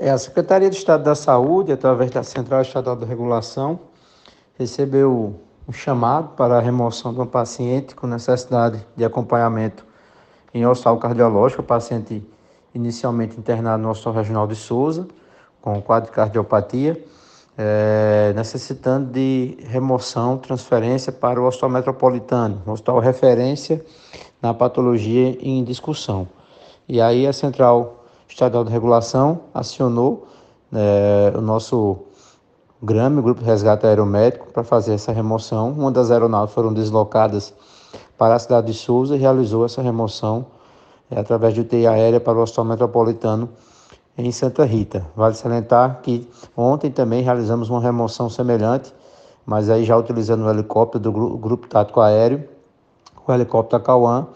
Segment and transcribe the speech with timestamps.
[0.00, 3.80] É, a Secretaria de Estado da Saúde, através da Central Estadual de Regulação,
[4.56, 5.34] recebeu
[5.66, 9.84] um chamado para a remoção de um paciente com necessidade de acompanhamento
[10.54, 12.24] em hospital cardiológico, paciente
[12.72, 15.08] inicialmente internado no Hospital Regional de Souza,
[15.60, 17.04] com quadro de cardiopatia,
[17.56, 23.84] é, necessitando de remoção, transferência para o Hospital Metropolitano, hospital referência
[24.40, 26.28] na patologia em discussão.
[26.88, 27.97] E aí a Central
[28.28, 30.26] Estadual de Regulação acionou
[30.72, 31.98] é, o nosso
[32.82, 35.72] GRAME, Grupo de Resgate Aeromédico, para fazer essa remoção.
[35.72, 37.52] Uma das aeronaves foram deslocadas
[38.16, 40.46] para a cidade de Souza e realizou essa remoção
[41.10, 43.48] é, através de UTI aérea para o Hospital Metropolitano
[44.16, 45.06] em Santa Rita.
[45.16, 48.92] Vale salientar que ontem também realizamos uma remoção semelhante,
[49.46, 52.46] mas aí já utilizando o helicóptero do Grupo Tático Aéreo,
[53.26, 54.26] o helicóptero Cauã,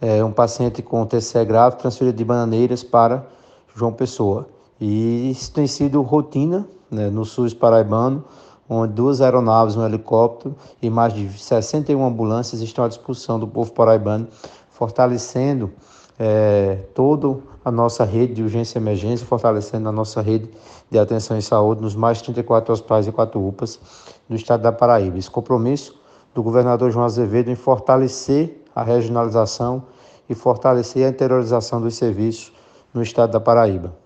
[0.00, 3.26] é, um paciente com TCE grave transferido de Bananeiras para
[3.74, 4.48] João Pessoa.
[4.80, 8.24] E isso tem sido rotina né, no SUS paraibano,
[8.68, 13.72] onde duas aeronaves, um helicóptero e mais de 61 ambulâncias estão à disposição do povo
[13.72, 14.28] paraibano,
[14.70, 15.72] fortalecendo
[16.18, 20.50] é, toda a nossa rede de urgência e emergência, fortalecendo a nossa rede
[20.90, 23.80] de atenção em saúde nos mais de 34 hospitais e 4 UPAs
[24.28, 25.18] do estado da Paraíba.
[25.18, 25.98] Esse compromisso
[26.34, 29.82] do governador João Azevedo em fortalecer a regionalização
[30.28, 32.52] e fortalecer a interiorização dos serviços
[32.92, 34.05] no estado da Paraíba.